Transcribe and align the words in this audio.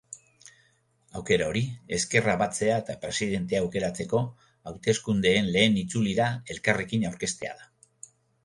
Aukera 1.19 1.49
hori 1.49 1.61
ezkerra 1.97 2.33
batzea 2.43 2.79
eta 2.83 2.95
presidentea 3.05 3.61
aukeratzeko 3.65 4.23
hauteskundeen 4.73 5.53
lehen 5.57 5.81
itzulira 5.83 6.31
elkarrekin 6.57 7.11
aurkeztea 7.13 7.55
da. 7.63 7.71